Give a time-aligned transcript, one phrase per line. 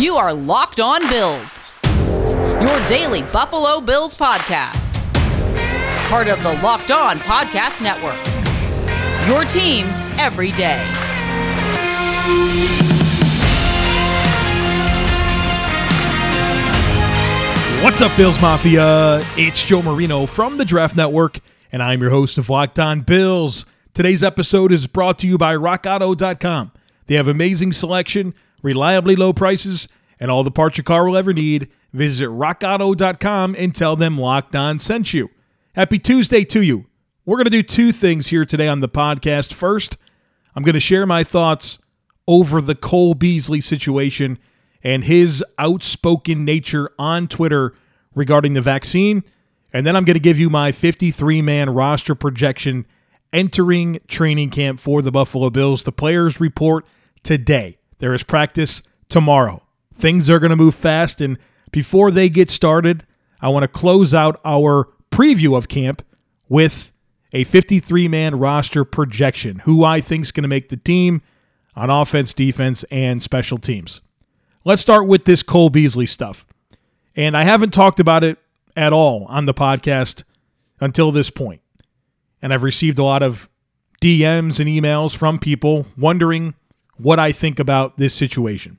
[0.00, 4.94] You are Locked On Bills, your daily Buffalo Bills podcast.
[6.08, 8.16] Part of the Locked On Podcast Network.
[9.28, 9.84] Your team
[10.18, 10.82] every day.
[17.84, 19.20] What's up, Bills Mafia?
[19.36, 21.40] It's Joe Marino from the Draft Network,
[21.72, 23.66] and I'm your host of Locked On Bills.
[23.92, 26.72] Today's episode is brought to you by RockAuto.com.
[27.06, 28.32] They have amazing selection,
[28.62, 29.88] reliably low prices,
[30.18, 31.68] and all the parts your car will ever need.
[31.92, 35.30] Visit RockAuto.com and tell them Locked On sent you.
[35.74, 36.86] Happy Tuesday to you.
[37.24, 39.52] We're going to do two things here today on the podcast.
[39.52, 39.96] First,
[40.54, 41.78] I'm going to share my thoughts
[42.26, 44.38] over the Cole Beasley situation
[44.82, 47.74] and his outspoken nature on Twitter
[48.14, 49.22] regarding the vaccine.
[49.72, 52.86] And then I'm going to give you my 53 man roster projection
[53.32, 55.82] entering training camp for the Buffalo Bills.
[55.82, 56.86] The players report
[57.22, 57.78] today.
[58.00, 59.62] There is practice tomorrow.
[59.94, 61.20] Things are going to move fast.
[61.20, 61.38] And
[61.70, 63.06] before they get started,
[63.40, 66.02] I want to close out our preview of camp
[66.48, 66.92] with
[67.32, 71.22] a 53 man roster projection who I think is going to make the team
[71.76, 74.00] on offense, defense, and special teams.
[74.64, 76.44] Let's start with this Cole Beasley stuff.
[77.14, 78.38] And I haven't talked about it
[78.76, 80.24] at all on the podcast
[80.80, 81.60] until this point.
[82.42, 83.48] And I've received a lot of
[84.00, 86.54] DMs and emails from people wondering
[87.02, 88.78] what I think about this situation.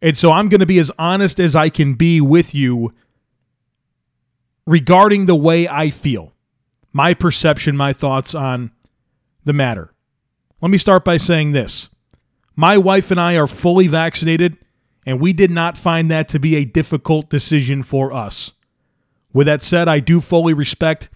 [0.00, 2.92] And so I'm going to be as honest as I can be with you
[4.66, 6.32] regarding the way I feel,
[6.92, 8.72] my perception, my thoughts on
[9.44, 9.92] the matter.
[10.60, 11.88] Let me start by saying this
[12.56, 14.56] my wife and I are fully vaccinated,
[15.06, 18.52] and we did not find that to be a difficult decision for us.
[19.32, 21.08] With that said, I do fully respect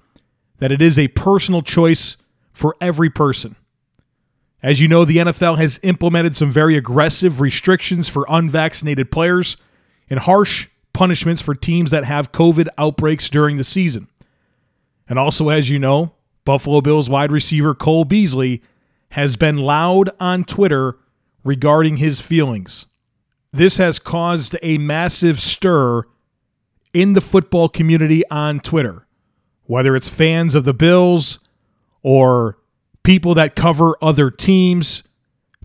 [0.59, 2.17] that it is a personal choice
[2.53, 3.57] for every person.
[4.67, 9.56] As you know, the NFL has implemented some very aggressive restrictions for unvaccinated players
[10.11, 14.08] and harsh punishments for teams that have COVID outbreaks during the season.
[15.08, 16.14] And also, as you know,
[16.45, 18.61] Buffalo Bills wide receiver Cole Beasley
[19.11, 20.98] has been loud on Twitter
[21.45, 22.86] regarding his feelings.
[23.52, 26.02] This has caused a massive stir
[26.92, 29.07] in the football community on Twitter,
[29.67, 31.39] whether it's fans of the Bills
[32.02, 32.58] or
[33.06, 35.05] people that cover other teams.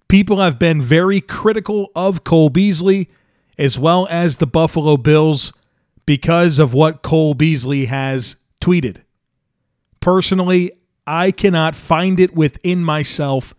[0.08, 3.10] People have been very critical of Cole Beasley
[3.58, 5.52] as well as the Buffalo Bills
[6.06, 8.98] because of what Cole Beasley has tweeted.
[10.02, 10.72] Personally,
[11.08, 13.56] I cannot find it within myself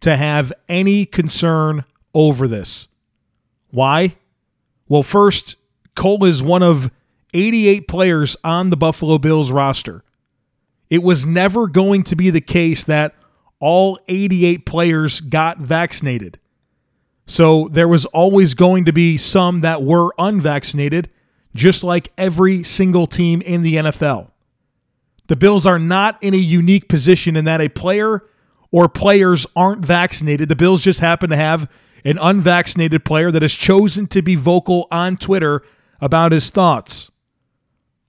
[0.00, 1.84] to have any concern
[2.14, 2.88] over this.
[3.68, 4.16] Why?
[4.88, 5.56] Well, first,
[5.94, 6.90] Cole is one of
[7.34, 10.02] 88 players on the Buffalo Bills roster.
[10.90, 13.14] It was never going to be the case that
[13.60, 16.38] all 88 players got vaccinated.
[17.26, 21.10] So there was always going to be some that were unvaccinated,
[21.54, 24.30] just like every single team in the NFL.
[25.26, 28.24] The Bills are not in a unique position in that a player
[28.70, 30.48] or players aren't vaccinated.
[30.48, 31.70] The Bills just happen to have
[32.04, 35.62] an unvaccinated player that has chosen to be vocal on Twitter
[36.00, 37.10] about his thoughts.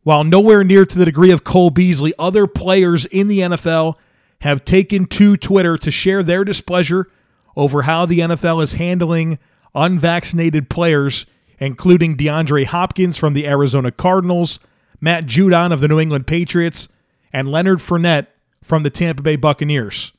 [0.09, 3.93] While nowhere near to the degree of Cole Beasley, other players in the NFL
[4.41, 7.11] have taken to Twitter to share their displeasure
[7.55, 9.37] over how the NFL is handling
[9.75, 11.27] unvaccinated players,
[11.59, 14.57] including DeAndre Hopkins from the Arizona Cardinals,
[14.99, 16.87] Matt Judon of the New England Patriots,
[17.31, 18.25] and Leonard Fournette
[18.63, 20.11] from the Tampa Bay Buccaneers.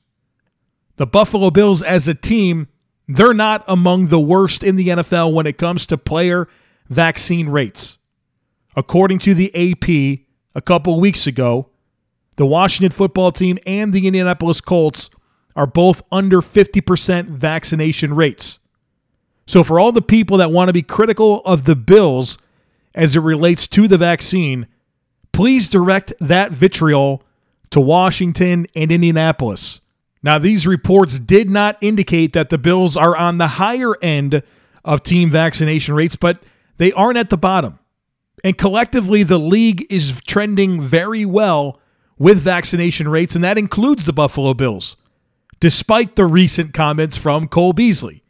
[0.98, 2.68] The Buffalo Bills as a team,
[3.08, 6.46] they're not among the worst in the NFL when it comes to player
[6.88, 7.96] vaccine rates.
[8.76, 11.68] According to the AP a couple weeks ago,
[12.36, 15.10] the Washington football team and the Indianapolis Colts
[15.56, 18.60] are both under 50% vaccination rates.
[19.46, 22.38] So, for all the people that want to be critical of the Bills
[22.94, 24.68] as it relates to the vaccine,
[25.32, 27.24] please direct that vitriol
[27.70, 29.80] to Washington and Indianapolis.
[30.22, 34.42] Now, these reports did not indicate that the Bills are on the higher end
[34.84, 36.42] of team vaccination rates, but
[36.76, 37.79] they aren't at the bottom.
[38.42, 41.80] And collectively, the league is trending very well
[42.18, 44.96] with vaccination rates, and that includes the Buffalo Bills,
[45.58, 48.22] despite the recent comments from Cole Beasley.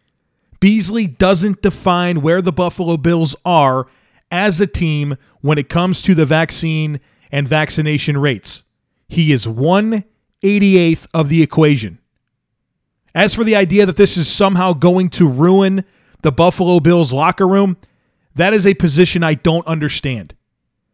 [0.61, 3.87] Beasley doesn't define where the Buffalo Bills are
[4.31, 7.01] as a team when it comes to the vaccine
[7.33, 8.65] and vaccination rates.
[9.09, 10.05] He is one
[10.43, 11.99] 88th of the equation.
[13.15, 15.85] As for the idea that this is somehow going to ruin
[16.23, 17.77] the Buffalo Bills locker room,
[18.35, 20.35] that is a position I don't understand.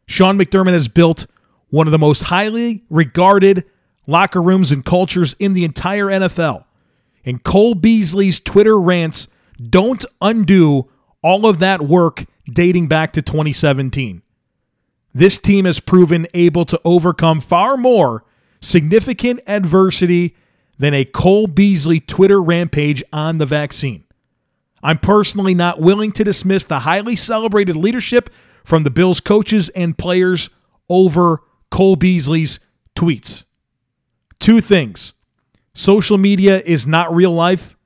[0.06, 1.26] Sean McDermott has built
[1.68, 3.64] one of the most highly regarded
[4.06, 6.64] locker rooms and cultures in the entire NFL.
[7.24, 9.28] And Cole Beasley's Twitter rants
[9.70, 10.88] don't undo
[11.22, 14.22] All of that work dating back to 2017.
[15.12, 18.22] This team has proven able to overcome far more
[18.60, 20.36] significant adversity
[20.78, 24.04] than a Cole Beasley Twitter rampage on the vaccine.
[24.86, 28.30] I'm personally not willing to dismiss the highly celebrated leadership
[28.64, 30.48] from the Bills coaches and players
[30.88, 31.42] over
[31.72, 32.60] Cole Beasley's
[32.94, 33.42] tweets.
[34.38, 35.12] Two things
[35.74, 37.76] social media is not real life,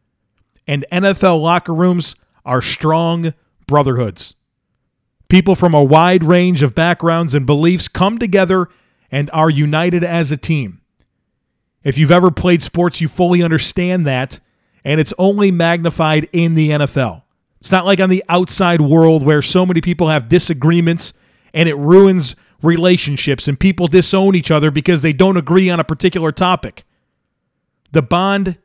[0.67, 3.33] and NFL locker rooms are strong
[3.67, 4.35] brotherhoods.
[5.31, 8.69] People from a wide range of backgrounds and beliefs come together
[9.11, 10.83] and are united as a team.
[11.83, 14.39] If you've ever played sports, you fully understand that,
[14.85, 17.23] and it's only magnified in the NFL.
[17.61, 21.13] It's not like on the outside world where so many people have disagreements
[21.53, 25.85] and it ruins relationships and people disown each other because they don't agree on a
[25.85, 26.85] particular topic.
[27.93, 28.57] The bond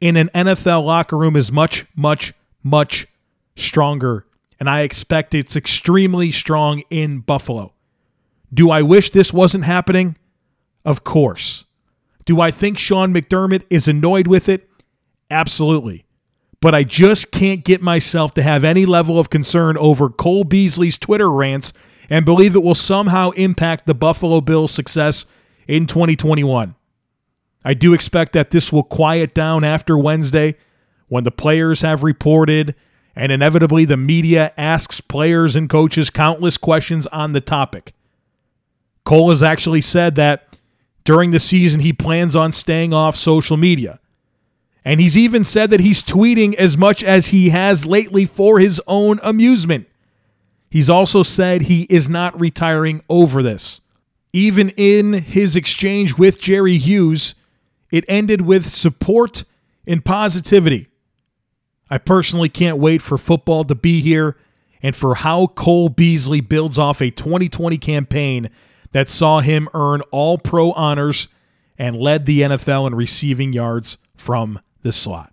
[0.00, 2.32] in an NFL locker room is much, much,
[2.62, 3.06] much
[3.56, 4.26] stronger,
[4.58, 7.72] and I expect it's extremely strong in Buffalo.
[8.52, 10.16] Do I wish this wasn't happening?
[10.84, 11.64] Of course.
[12.24, 14.68] Do I think Sean McDermott is annoyed with it?
[15.32, 16.04] Absolutely.
[16.60, 20.98] But I just can't get myself to have any level of concern over Cole Beasley's
[20.98, 21.72] Twitter rants
[22.08, 25.24] and believe it will somehow impact the Buffalo Bills' success
[25.66, 26.74] in 2021.
[27.64, 30.56] I do expect that this will quiet down after Wednesday
[31.08, 32.74] when the players have reported
[33.16, 37.94] and inevitably the media asks players and coaches countless questions on the topic.
[39.04, 40.58] Cole has actually said that
[41.04, 43.98] during the season he plans on staying off social media.
[44.84, 48.80] And he's even said that he's tweeting as much as he has lately for his
[48.86, 49.86] own amusement.
[50.70, 53.80] He's also said he is not retiring over this.
[54.32, 57.34] Even in his exchange with Jerry Hughes,
[57.90, 59.44] it ended with support
[59.86, 60.88] and positivity.
[61.90, 64.36] I personally can't wait for football to be here
[64.82, 68.50] and for how Cole Beasley builds off a 2020 campaign
[68.92, 71.28] that saw him earn all pro honors
[71.78, 75.32] and led the NFL in receiving yards from the slot.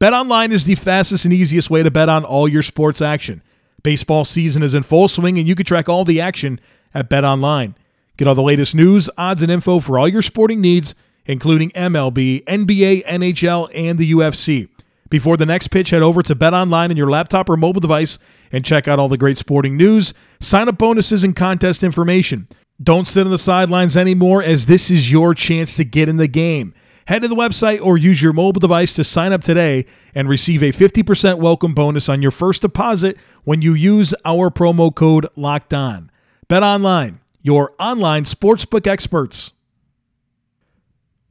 [0.00, 3.42] BetOnline is the fastest and easiest way to bet on all your sports action.
[3.82, 6.60] Baseball season is in full swing and you can track all the action
[6.92, 7.74] at BetOnline.
[8.16, 12.44] Get all the latest news, odds, and info for all your sporting needs, including MLB,
[12.44, 14.68] NBA, NHL, and the UFC.
[15.08, 18.18] Before the next pitch, head over to BetOnline on your laptop or mobile device
[18.50, 22.48] and check out all the great sporting news, sign up bonuses, and contest information.
[22.82, 26.28] Don't sit on the sidelines anymore, as this is your chance to get in the
[26.28, 26.74] game.
[27.06, 30.62] Head to the website or use your mobile device to sign up today and receive
[30.62, 35.74] a 50% welcome bonus on your first deposit when you use our promo code Locked
[35.74, 36.10] On.
[36.48, 39.52] Bet online, your online sportsbook experts.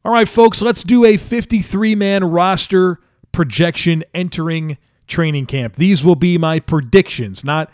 [0.03, 2.99] All right, folks, let's do a 53 man roster
[3.31, 4.77] projection entering
[5.07, 5.75] training camp.
[5.75, 7.71] These will be my predictions, not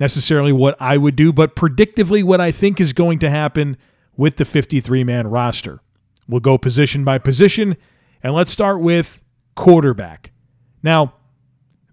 [0.00, 3.76] necessarily what I would do, but predictively what I think is going to happen
[4.16, 5.80] with the 53 man roster.
[6.28, 7.76] We'll go position by position,
[8.22, 9.22] and let's start with
[9.54, 10.32] quarterback.
[10.82, 11.14] Now,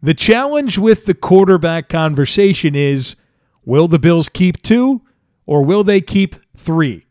[0.01, 3.15] the challenge with the quarterback conversation is
[3.63, 5.01] will the Bills keep two
[5.45, 7.05] or will they keep three?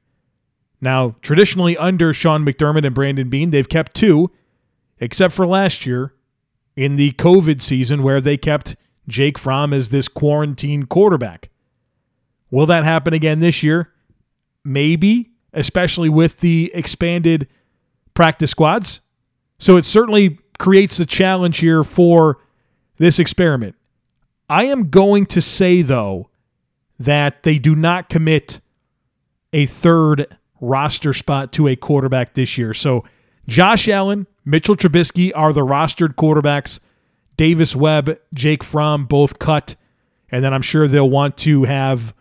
[0.81, 4.31] Now, traditionally, under Sean McDermott and Brandon Beane, they've kept two
[4.99, 6.15] except for last year
[6.77, 8.77] in the COVID season where they kept
[9.09, 11.51] Jake Fromm as this quarantine quarterback.
[12.51, 13.93] Will that happen again this year?
[14.65, 17.49] Maybe, especially with the expanded
[18.13, 19.01] practice squads.
[19.59, 22.39] So it certainly creates a challenge here for
[22.99, 23.77] this experiment.
[24.49, 26.29] I am going to say, though,
[26.99, 28.61] that they do not commit
[29.53, 32.75] a third roster spot to a quarterback this year.
[32.75, 33.05] So
[33.47, 36.81] Josh Allen, Mitchell Trubisky are the rostered quarterbacks.
[37.37, 39.77] Davis Webb, Jake Fromm both cut.
[40.31, 42.15] And then I'm sure they'll want to have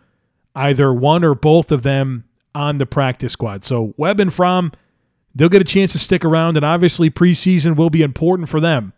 [0.54, 3.64] either one or both of them on the practice squad.
[3.64, 4.72] So Webb and Fromm,
[5.34, 6.56] they'll get a chance to stick around.
[6.56, 8.92] And obviously, preseason will be important for them.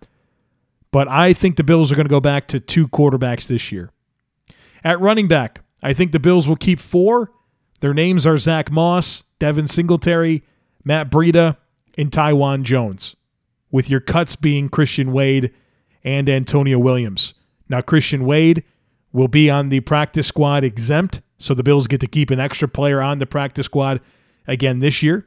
[0.90, 3.90] But I think the Bills are going to go back to two quarterbacks this year.
[4.84, 7.32] At running back, I think the Bills will keep four.
[7.80, 10.42] Their names are Zach Moss, Devin Singletary,
[10.84, 11.56] Matt Breida,
[11.98, 13.16] and Taiwan Jones,
[13.70, 15.52] with your cuts being Christian Wade
[16.04, 17.34] and Antonio Williams.
[17.68, 18.64] Now, Christian Wade
[19.16, 22.68] will be on the practice squad exempt, so the Bills get to keep an extra
[22.68, 24.02] player on the practice squad
[24.46, 25.26] again this year.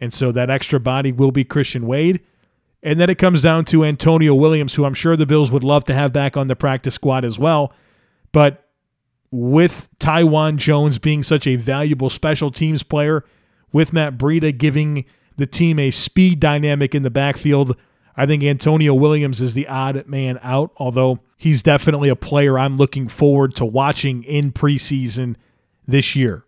[0.00, 2.20] And so that extra body will be Christian Wade.
[2.82, 5.84] And then it comes down to Antonio Williams, who I'm sure the Bills would love
[5.84, 7.72] to have back on the practice squad as well.
[8.32, 8.68] But
[9.30, 13.24] with Taiwan Jones being such a valuable special teams player,
[13.72, 15.04] with Matt Breida giving
[15.36, 17.76] the team a speed dynamic in the backfield.
[18.18, 22.76] I think Antonio Williams is the odd man out, although he's definitely a player I'm
[22.76, 25.36] looking forward to watching in preseason
[25.86, 26.44] this year.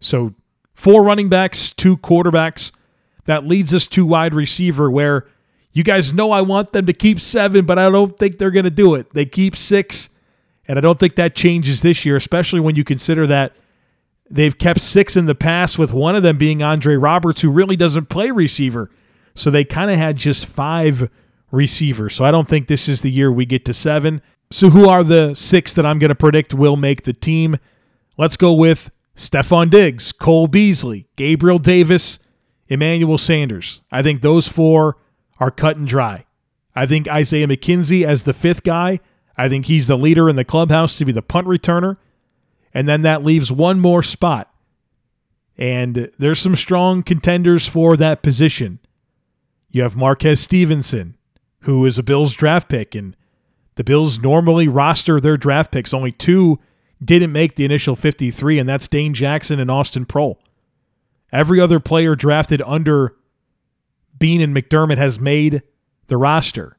[0.00, 0.34] So,
[0.74, 2.72] four running backs, two quarterbacks.
[3.26, 5.28] That leads us to wide receiver, where
[5.70, 8.64] you guys know I want them to keep seven, but I don't think they're going
[8.64, 9.14] to do it.
[9.14, 10.10] They keep six,
[10.66, 13.52] and I don't think that changes this year, especially when you consider that
[14.28, 17.76] they've kept six in the past, with one of them being Andre Roberts, who really
[17.76, 18.90] doesn't play receiver.
[19.34, 21.08] So they kind of had just five
[21.50, 22.14] receivers.
[22.14, 24.22] So I don't think this is the year we get to seven.
[24.50, 27.56] So who are the six that I'm going to predict will make the team?
[28.18, 32.18] Let's go with Stefon Diggs, Cole Beasley, Gabriel Davis,
[32.68, 33.82] Emmanuel Sanders.
[33.90, 34.96] I think those four
[35.38, 36.26] are cut and dry.
[36.74, 39.00] I think Isaiah McKenzie as the fifth guy.
[39.36, 41.96] I think he's the leader in the clubhouse to be the punt returner.
[42.74, 44.50] And then that leaves one more spot.
[45.58, 48.78] And there's some strong contenders for that position.
[49.72, 51.16] You have Marquez Stevenson,
[51.60, 53.16] who is a Bills draft pick, and
[53.74, 55.94] the Bills normally roster their draft picks.
[55.94, 56.58] Only two
[57.02, 60.36] didn't make the initial 53, and that's Dane Jackson and Austin Proehl.
[61.32, 63.16] Every other player drafted under
[64.18, 65.62] Beane and McDermott has made
[66.08, 66.76] the roster.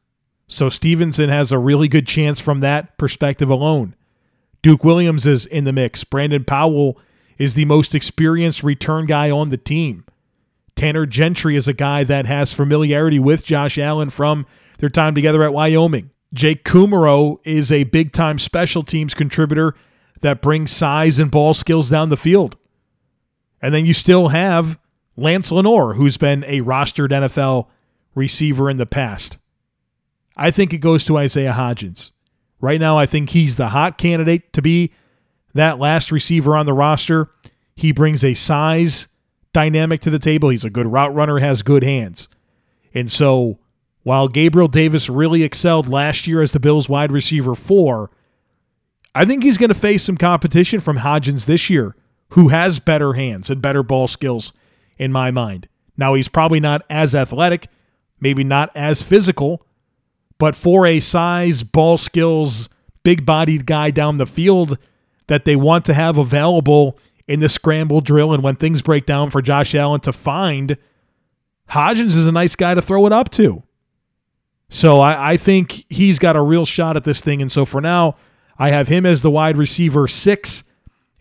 [0.47, 3.95] So Stevenson has a really good chance from that perspective alone.
[4.61, 6.03] Duke Williams is in the mix.
[6.03, 6.99] Brandon Powell
[7.39, 10.05] is the most experienced return guy on the team.
[10.75, 14.45] Tanner Gentry is a guy that has familiarity with Josh Allen from
[14.79, 16.09] their time together at Wyoming.
[16.33, 19.75] Jake Kumerow is a big time special teams contributor
[20.21, 22.57] that brings size and ball skills down the field.
[23.61, 24.79] And then you still have
[25.15, 27.67] Lance Lenoir, who's been a rostered NFL
[28.15, 29.37] receiver in the past.
[30.35, 32.11] I think it goes to Isaiah Hodgins.
[32.59, 34.91] Right now, I think he's the hot candidate to be
[35.53, 37.29] that last receiver on the roster.
[37.75, 39.07] He brings a size
[39.53, 40.49] dynamic to the table.
[40.49, 42.27] He's a good route runner, has good hands.
[42.93, 43.59] And so
[44.03, 48.11] while Gabriel Davis really excelled last year as the Bills wide receiver four,
[49.15, 51.95] I think he's going to face some competition from Hodgins this year,
[52.29, 54.53] who has better hands and better ball skills
[54.97, 55.67] in my mind.
[55.95, 57.67] Now, he's probably not as athletic,
[58.19, 59.65] maybe not as physical,
[60.39, 62.69] but for a size, ball skills,
[63.03, 64.79] big bodied guy down the field
[65.27, 69.29] that they want to have available in the scramble drill and when things break down
[69.29, 70.77] for Josh Allen to find,
[71.69, 73.63] Hodgins is a nice guy to throw it up to.
[74.69, 77.41] So I, I, think he's got a real shot at this thing.
[77.41, 78.15] And so for now,
[78.57, 80.63] I have him as the wide receiver six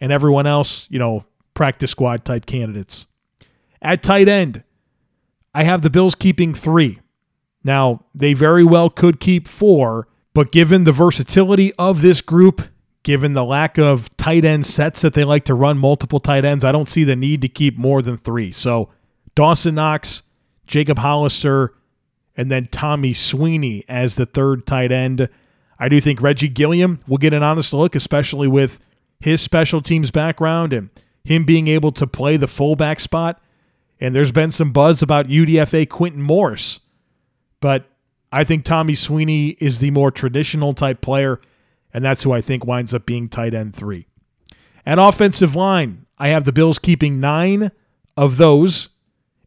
[0.00, 3.06] and everyone else, you know, practice squad type candidates.
[3.80, 4.62] At tight end,
[5.54, 7.00] I have the Bills keeping three.
[7.62, 12.62] Now, they very well could keep four, but given the versatility of this group
[13.02, 16.64] given the lack of tight end sets that they like to run multiple tight ends,
[16.64, 18.52] I don't see the need to keep more than three.
[18.52, 18.90] So
[19.34, 20.22] Dawson Knox,
[20.66, 21.74] Jacob Hollister,
[22.36, 25.28] and then Tommy Sweeney as the third tight end.
[25.78, 28.80] I do think Reggie Gilliam will get an honest look, especially with
[29.20, 30.90] his special teams background and
[31.24, 33.40] him being able to play the fullback spot.
[34.00, 36.80] And there's been some buzz about UDFA Quintin Morris.
[37.60, 37.86] But
[38.32, 41.40] I think Tommy Sweeney is the more traditional type player
[41.92, 44.06] and that's who I think winds up being tight end three.
[44.84, 47.70] At offensive line, I have the Bills keeping nine
[48.16, 48.88] of those.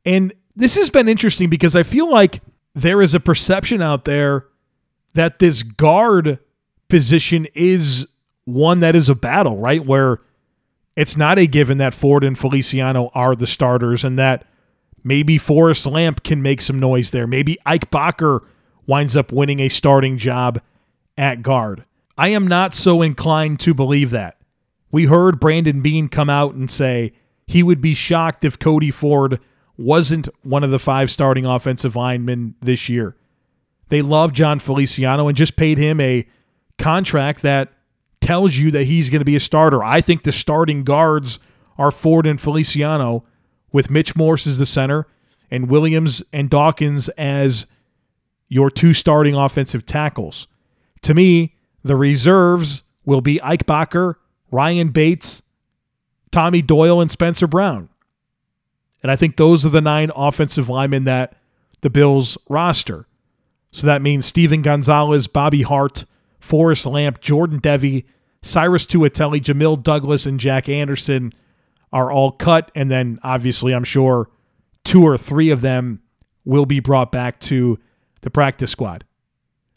[0.06, 2.42] And this has been interesting because I feel like
[2.74, 4.46] there is a perception out there
[5.14, 6.40] that this guard
[6.90, 8.08] position is
[8.46, 9.86] one that is a battle, right?
[9.86, 10.22] Where
[10.96, 14.46] it's not a given that Ford and Feliciano are the starters and that
[15.04, 17.28] maybe Forrest Lamp can make some noise there.
[17.28, 18.42] Maybe Ike Boettger
[18.88, 20.62] winds up winning a starting job
[21.18, 21.86] at guard.
[22.18, 24.38] I am not so inclined to believe that.
[24.92, 27.14] We heard Brandon Beane come out and say
[27.48, 29.40] he would be shocked if Cody Ford
[29.78, 33.18] wasn't one of the five starting offensive linemen this year.
[33.90, 36.28] They love Jon Feliciano and just paid him a
[36.78, 37.74] contract that
[38.22, 39.84] tells you that he's going to be a starter.
[39.84, 41.40] I think the starting guards
[41.78, 43.26] are Ford and Feliciano
[43.72, 45.08] with Mitch Morse as the center
[45.52, 47.66] and Williams and Dawkins as
[48.48, 50.48] your two starting offensive tackles.
[51.02, 51.55] To me,
[51.86, 54.16] the reserves will be Ike Boettger,
[54.50, 55.44] Ryan Bates,
[56.32, 57.90] Tommy Doyle, and Spencer Brown.
[59.04, 61.38] And I think those are the nine offensive linemen that
[61.82, 63.06] the Bills roster.
[63.72, 66.06] So that means Steven Gonzalez, Bobby Hart,
[66.40, 68.06] Forrest Lamp, Jordan Devey,
[68.42, 71.34] Syrus Tuitele, Jamil Douglas, and Jack Anderson
[71.94, 72.72] are all cut.
[72.74, 74.32] And then obviously, I'm sure
[74.84, 76.02] two or three of them
[76.46, 77.78] will be brought back to
[78.22, 79.06] the practice squad.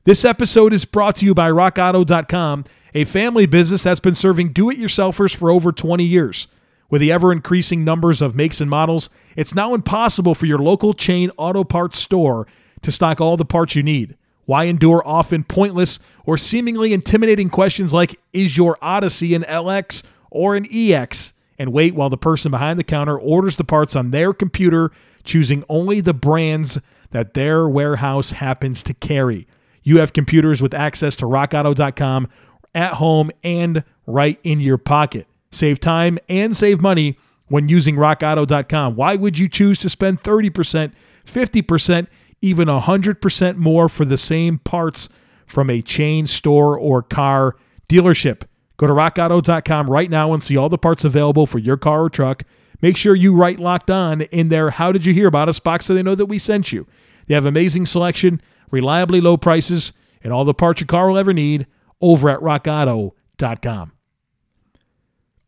[0.09, 4.71] This episode is brought to you by RockAuto.com, a family business that's been serving do
[4.71, 6.47] it yourselfers for over 20 years.
[6.89, 10.95] With the ever increasing numbers of makes and models, it's now impossible for your local
[10.95, 12.47] chain auto parts store
[12.81, 14.17] to stock all the parts you need.
[14.47, 20.57] Why endure often pointless or seemingly intimidating questions like Is your Odyssey an LX or
[20.57, 21.35] an EX?
[21.59, 24.91] And wait while the person behind the counter orders the parts on their computer,
[25.25, 26.79] choosing only the brands
[27.11, 29.47] that their warehouse happens to carry.
[29.83, 32.29] You have computers with access to rockauto.com
[32.75, 35.27] at home and right in your pocket.
[35.51, 38.97] Save time and save money when using rockauto.com.
[38.97, 40.93] Why would you choose to spend 30%,
[41.27, 42.07] 50%,
[42.43, 45.09] even 100% more for the same parts
[45.47, 47.57] from a chain store or car
[47.89, 48.43] dealership.
[48.77, 52.11] Go to rockauto.com right now and see all the parts available for your car or
[52.11, 52.45] truck.
[52.81, 54.71] Make sure you write locked on in there.
[54.71, 56.87] How did you hear about us box so they know that we sent you?
[57.27, 61.33] They have amazing selection, reliably low prices, and all the parts your car will ever
[61.33, 61.67] need
[62.01, 63.93] over at rockauto.com.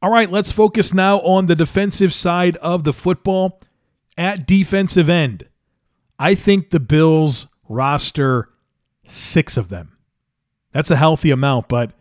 [0.03, 3.61] All right, let's focus now on the defensive side of the football.
[4.17, 5.49] At defensive end,
[6.19, 8.49] I think the Bills roster
[9.07, 9.97] six of them.
[10.73, 11.93] That's a healthy amount, but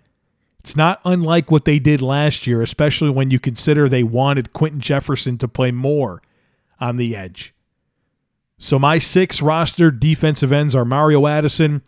[0.59, 4.81] it's not unlike what they did last year, especially when you consider they wanted Quinton
[4.81, 6.21] Jefferson to play more
[6.79, 7.53] on the edge.
[8.59, 11.81] So my six roster defensive ends are Mario Addison,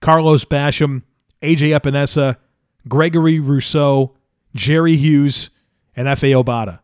[0.00, 1.02] Carlos Basham,
[1.40, 2.36] AJ Epenesa,
[2.88, 4.16] Gregory Rousseau,
[4.54, 5.50] Jerry Hughes,
[5.94, 6.80] and Efe Obada.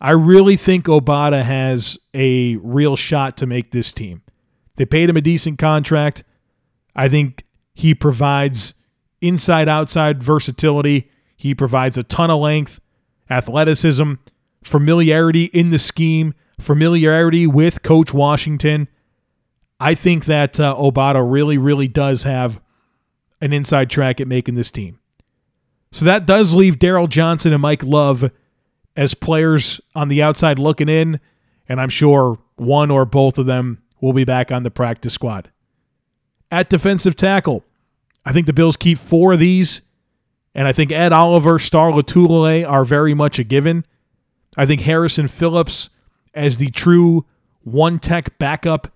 [0.00, 4.22] I really think Obada has a real shot to make this team.
[4.74, 6.24] They paid him a decent contract.
[6.96, 7.44] I think
[7.74, 8.74] he provides
[9.20, 11.08] inside outside versatility.
[11.36, 12.80] He provides a ton of length,
[13.30, 14.14] athleticism,
[14.64, 18.88] familiarity in the scheme, familiarity with Coach Washington.
[19.78, 22.60] I think that uh, Obada really, really does have
[23.40, 24.98] an inside track at making this team.
[25.90, 28.30] So that does leave Darryl Johnson and Mike Love
[28.96, 31.20] as players on the outside looking in,
[31.68, 35.50] and I'm sure one or both of them will be back on the practice squad.
[36.50, 37.64] At defensive tackle,
[38.24, 39.82] I think the Bills keep four of these,
[40.54, 43.84] and I think Ed Oliver, Star Lotulelei are very much a given.
[44.56, 45.88] I think Harrison Phillips,
[46.34, 47.26] as the true
[47.62, 48.88] one tech backup,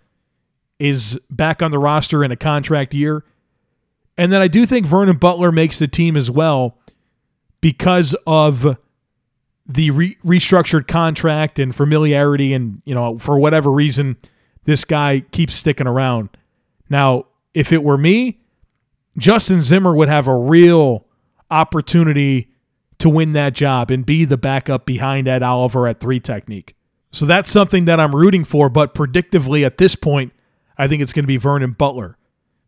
[0.79, 3.25] is back on the roster in a contract year.
[4.19, 6.77] And then I do think Vernon Butler makes the team as well
[7.61, 8.77] because of
[9.67, 14.17] the re- restructured contract and familiarity and you know for whatever reason
[14.65, 16.29] this guy keeps sticking around
[16.89, 18.39] now if it were me
[19.19, 21.05] justin zimmer would have a real
[21.51, 22.49] opportunity
[22.99, 26.77] to win that job and be the backup behind ed oliver at three technique
[27.11, 30.33] so that's something that i'm rooting for but predictively at this point
[30.79, 32.17] i think it's going to be vernon butler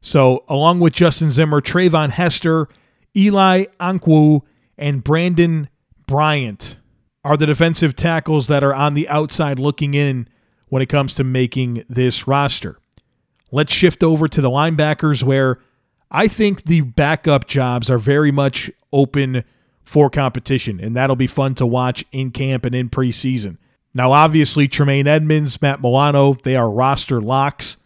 [0.00, 2.68] so along with justin zimmer treyvon hester
[3.16, 4.42] eli ankou
[4.76, 5.68] and brandon
[6.06, 6.76] bryant
[7.24, 10.28] are the defensive tackles that are on the outside looking in
[10.68, 12.78] when it comes to making this roster.
[13.50, 15.58] Let's shift over to the linebackers where
[16.10, 19.44] I think the backup jobs are very much open
[19.84, 23.56] for competition, and that'll be fun to watch in camp and in preseason.
[23.98, 27.78] Now, obviously, Tremaine Edmunds, Matt Milano, they are roster locks.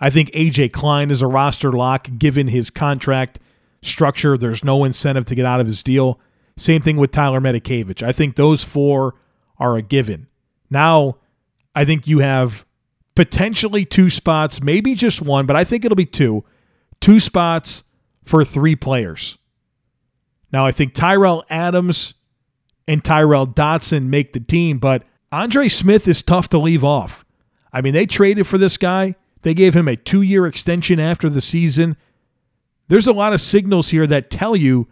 [0.00, 3.38] I think AJ Klein is a roster lock given his contract
[3.82, 4.38] structure.
[4.38, 6.18] There's no incentive to get out of his deal.
[6.56, 8.02] Same thing with Tyler Matakevich.
[8.02, 9.16] I think those four
[9.58, 10.28] are a given.
[10.70, 11.18] Now,
[11.74, 12.64] I think you have
[13.14, 16.42] potentially two spots, maybe just one, but I think it'll be two.
[17.02, 17.84] Two spots
[18.24, 19.36] for three players.
[20.54, 22.14] Now, I think Tyrell Adams
[22.88, 27.24] and Tyrel Dodson make the team, but Andre Smith is tough to leave off.
[27.72, 31.30] I mean, they traded for this guy, they gave him a two year extension after
[31.30, 31.96] the season.
[32.88, 34.88] There's a lot of signals here that tell you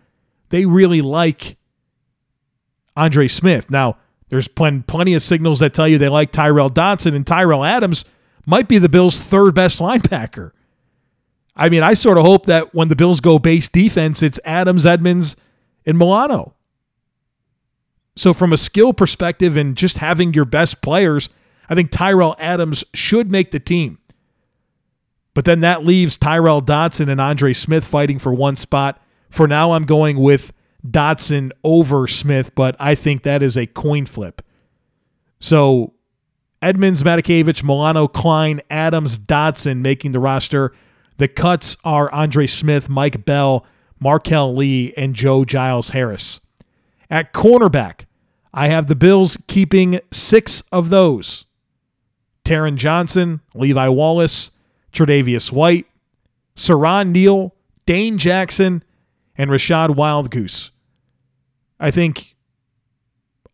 [0.51, 1.57] they really like
[2.96, 3.70] Andre Smith.
[3.70, 3.96] Now,
[4.29, 8.05] there's plen- plenty of signals that tell you they like Tyrel Dodson, and Tyrell Adams
[8.46, 10.53] might be the Bills' third best linebacker.
[11.57, 14.87] I mean, I sort of hope that when the Bills go base defense, it's Adams,
[14.87, 15.35] Edmunds,
[15.85, 16.55] and Milano.
[18.18, 21.28] So, from a skill perspective and just having your best players,
[21.68, 23.98] I think Tyrell Adams should make the team.
[25.35, 29.00] But then that leaves Tyrel Dodson and Andre Smith fighting for one spot.
[29.31, 30.52] For now, I'm going with
[30.90, 34.42] Dodson over Smith, but I think that is a coin flip.
[35.38, 35.94] So
[36.61, 40.72] Edmunds, Matakevich, Milano, Klein, Adams, Dodson making the roster.
[41.18, 43.64] The cuts are Andre Smith, Mike Bell,
[44.00, 46.40] Marquel Lee, and Joe Giles Harris.
[47.09, 48.07] At cornerback,
[48.59, 51.44] I have the Bills keeping six of those.
[52.44, 54.51] Taron Johnson, Levi Wallace,
[54.92, 55.87] Tre'Davious White,
[56.57, 57.55] Siran Neal,
[57.87, 58.83] Dane Jackson,
[59.37, 60.73] and Rachad Wildgoose.
[61.79, 62.35] I think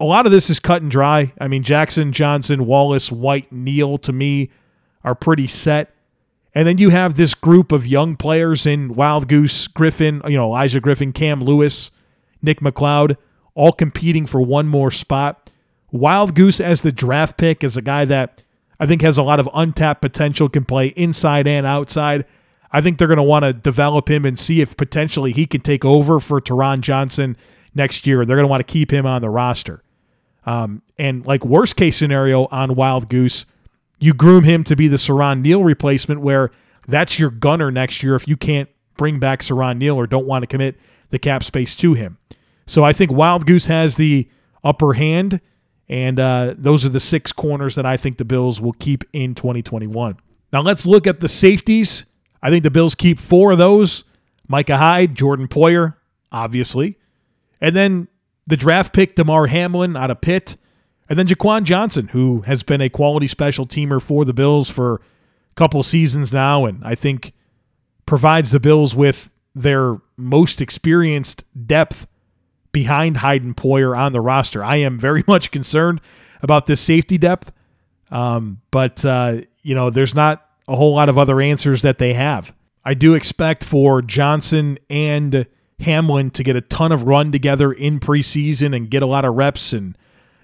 [0.00, 1.34] a lot of this is cut and dry.
[1.38, 4.48] I mean, Jackson, Johnson, Wallace, White, Neal to me
[5.04, 5.94] are pretty set.
[6.54, 10.80] And then you have this group of young players in Wildgoose, Griffin, you know, Olaijah
[10.80, 11.90] Griffin, Cam Lewis,
[12.40, 13.18] Nick McCloud,
[13.54, 15.50] all competing for one more spot.
[15.92, 18.42] Wildgoose as the draft pick is a guy that
[18.80, 22.24] I think has a lot of untapped potential, can play inside and outside.
[22.72, 25.60] I think they're going to want to develop him and see if potentially he can
[25.60, 27.36] take over for Taron Johnson
[27.74, 28.24] next year.
[28.24, 29.82] They're going to want to keep him on the roster.
[30.44, 33.44] Um, and like worst case scenario on Wildgoose,
[34.00, 36.50] you groom him to be the Siran Neal replacement, where
[36.88, 40.42] that's your gunner next year if you can't bring back Siran Neal or don't want
[40.42, 40.78] to commit
[41.10, 42.18] the cap space to him.
[42.66, 44.28] So I think Wildgoose has the
[44.62, 45.40] upper hand,
[45.88, 49.34] and uh, those are the six corners that I think the Bills will keep in
[49.34, 50.16] 2021.
[50.52, 52.06] Now let's look at the safeties.
[52.42, 54.04] I think the Bills keep four of those
[54.48, 55.94] Micah Hyde, Jordan Poyer,
[56.32, 56.98] obviously.
[57.60, 58.08] And then
[58.46, 60.56] the draft pick, Damar Hamlin out of Pitt.
[61.08, 64.96] And then Jaquan Johnson, who has been a quality special teamer for the Bills for
[64.96, 65.00] a
[65.54, 67.32] couple seasons now, and I think
[68.06, 72.06] provides the Bills with their most experienced depth
[72.74, 74.62] behind Hayden Poyer on the roster.
[74.62, 76.02] I am very much concerned
[76.42, 77.50] about this safety depth,
[78.10, 82.12] um, but uh, you know, there's not a whole lot of other answers that they
[82.12, 82.54] have.
[82.84, 85.46] I do expect for Johnson and
[85.80, 89.34] Hamlin to get a ton of run together in preseason and get a lot of
[89.34, 89.96] reps and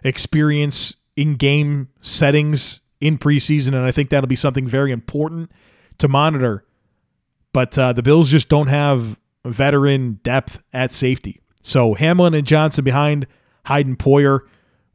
[0.02, 3.68] experience in game settings in preseason.
[3.68, 5.50] And I think that'll be something very important
[5.98, 6.64] to monitor.
[7.52, 11.39] But uh, the Bills just don't have veteran depth at safety.
[11.62, 13.26] So Hamlin and Johnson behind
[13.66, 14.40] Hayden Poyer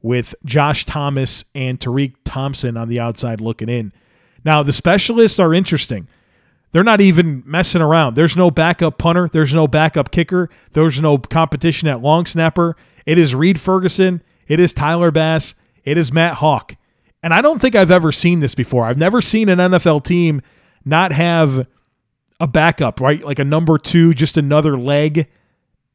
[0.01, 3.91] with Josh Thomas and Tariq Thompson on the outside looking in.
[4.43, 6.07] Now, the specialists are interesting.
[6.71, 8.15] They're not even messing around.
[8.15, 9.27] There's no backup punter.
[9.27, 10.49] There's no backup kicker.
[10.73, 12.75] There's no competition at long snapper.
[13.05, 14.21] It is Reid Ferguson.
[14.47, 15.55] It is Tyler Bass.
[15.83, 16.75] It is Matt Haack.
[17.23, 18.83] And I don't think I've ever seen this before.
[18.83, 20.41] I've never seen an NFL team
[20.83, 21.65] not have
[22.39, 23.23] a backup, right?
[23.23, 25.27] Like a number two, just another leg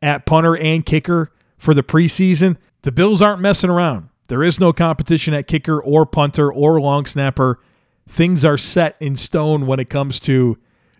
[0.02, 2.56] at punter and kicker for the preseason.
[2.82, 4.08] The Bills aren't messing around.
[4.28, 7.60] There is no competition at kicker or punter or long snapper.
[8.08, 10.56] Things are set in stone when it comes to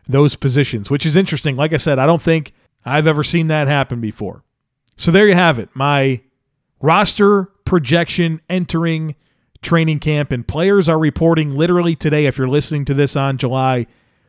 [0.08, 1.56] those positions, which is interesting.
[1.56, 2.52] Like I said, I don't think
[2.84, 4.42] I've ever seen that happen before.
[4.96, 5.68] So there you have it.
[5.74, 6.20] My
[6.80, 9.14] roster projection entering
[9.62, 13.86] training camp, and players are reporting literally today if you're listening to this on July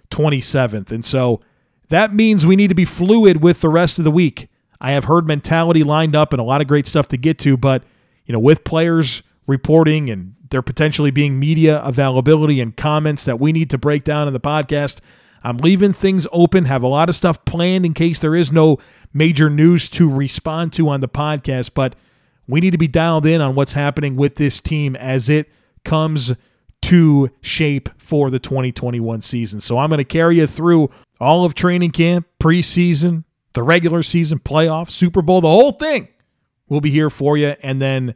[0.09, 0.91] 27th.
[0.91, 1.41] And so
[1.89, 4.49] that means we need to be fluid with the rest of the week.
[4.81, 7.55] I have herd mentality lined up and a lot of great stuff to get to,
[7.55, 7.83] but
[8.25, 13.51] you know, with players reporting and there potentially being media availability and comments that we
[13.51, 14.99] need to break down in the podcast,
[15.43, 18.79] I'm leaving things open, have a lot of stuff planned in case there is no
[19.13, 21.95] major news to respond to on the podcast, but
[22.47, 25.47] we need to be dialed in on what's happening with this team as it
[25.85, 26.33] comes
[26.81, 29.61] to shape for the 2021 season.
[29.61, 30.89] So I'm going to carry you through
[31.19, 36.07] all of training camp, preseason, the regular season, playoff, Super Bowl, the whole thing.
[36.67, 37.55] We'll be here for you.
[37.61, 38.15] And then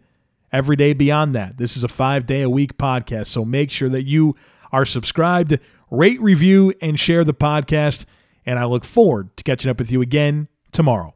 [0.52, 1.58] every day beyond that.
[1.58, 3.28] This is a five day a week podcast.
[3.28, 4.36] So make sure that you
[4.72, 5.60] are subscribed
[5.92, 8.06] rate, review, and share the podcast.
[8.46, 11.15] And I look forward to catching up with you again tomorrow.